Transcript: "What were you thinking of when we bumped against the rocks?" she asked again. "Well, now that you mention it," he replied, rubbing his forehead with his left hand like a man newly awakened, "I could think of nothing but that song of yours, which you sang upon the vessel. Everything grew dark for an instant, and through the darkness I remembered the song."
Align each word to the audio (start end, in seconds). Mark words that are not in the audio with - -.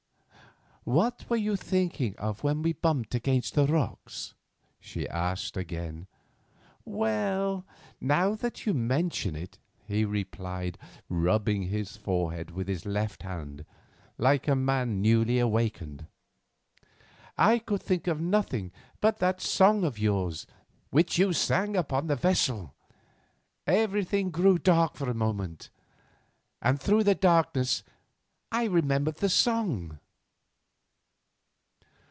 "What 0.83 1.29
were 1.29 1.37
you 1.37 1.55
thinking 1.55 2.15
of 2.17 2.43
when 2.43 2.63
we 2.63 2.73
bumped 2.73 3.13
against 3.13 3.53
the 3.53 3.67
rocks?" 3.67 4.33
she 4.79 5.07
asked 5.07 5.55
again. 5.55 6.07
"Well, 6.85 7.67
now 8.01 8.33
that 8.33 8.65
you 8.65 8.73
mention 8.73 9.35
it," 9.35 9.59
he 9.85 10.05
replied, 10.05 10.79
rubbing 11.07 11.61
his 11.67 11.97
forehead 11.97 12.49
with 12.49 12.67
his 12.67 12.83
left 12.87 13.21
hand 13.21 13.63
like 14.17 14.47
a 14.47 14.55
man 14.55 15.03
newly 15.03 15.37
awakened, 15.37 16.07
"I 17.37 17.59
could 17.59 17.83
think 17.83 18.07
of 18.07 18.19
nothing 18.19 18.71
but 19.01 19.19
that 19.19 19.39
song 19.39 19.83
of 19.83 19.99
yours, 19.99 20.47
which 20.89 21.19
you 21.19 21.31
sang 21.31 21.77
upon 21.77 22.07
the 22.07 22.15
vessel. 22.15 22.73
Everything 23.67 24.31
grew 24.31 24.57
dark 24.57 24.95
for 24.95 25.11
an 25.11 25.21
instant, 25.21 25.69
and 26.59 26.81
through 26.81 27.03
the 27.03 27.13
darkness 27.15 27.83
I 28.51 28.63
remembered 28.63 29.17
the 29.17 29.29
song." 29.29 29.99